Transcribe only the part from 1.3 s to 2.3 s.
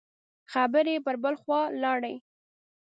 خوا لاړې.